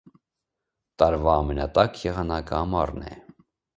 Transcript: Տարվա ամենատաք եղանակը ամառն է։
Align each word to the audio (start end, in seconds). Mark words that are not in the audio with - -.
Տարվա 1.03 1.35
ամենատաք 1.41 2.03
եղանակը 2.07 2.57
ամառն 2.61 3.05
է։ 3.15 3.19